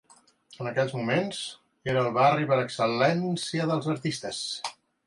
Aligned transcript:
En 0.63 0.69
aquells 0.69 0.95
moments, 0.99 1.41
era 1.93 2.03
el 2.07 2.11
barri 2.17 2.49
per 2.53 2.59
excel·lència 2.65 3.71
dels 3.75 3.93
artistes. 3.97 4.43